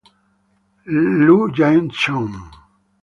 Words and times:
Lu 1.25 1.37
Yen-hsun 1.57 2.33